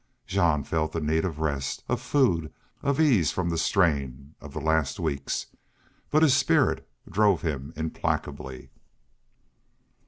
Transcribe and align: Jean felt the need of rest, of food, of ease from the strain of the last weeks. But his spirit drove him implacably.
Jean 0.25 0.63
felt 0.63 0.93
the 0.93 0.99
need 0.99 1.23
of 1.23 1.37
rest, 1.39 1.83
of 1.87 2.01
food, 2.01 2.51
of 2.81 2.99
ease 2.99 3.31
from 3.31 3.51
the 3.51 3.55
strain 3.59 4.33
of 4.41 4.51
the 4.51 4.59
last 4.59 4.99
weeks. 4.99 5.45
But 6.09 6.23
his 6.23 6.35
spirit 6.35 6.89
drove 7.07 7.43
him 7.43 7.71
implacably. 7.75 8.71